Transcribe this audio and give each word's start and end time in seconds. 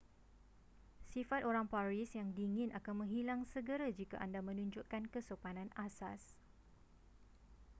sifat 1.13 1.41
orang 1.49 1.67
paris 1.73 2.09
yang 2.19 2.29
dingin 2.39 2.69
akan 2.79 2.95
menghilang 3.05 3.41
segera 3.53 3.85
jika 3.99 4.17
anda 4.25 4.39
menunjukkan 4.49 5.03
kesopanan 5.13 5.69
asas 5.87 6.21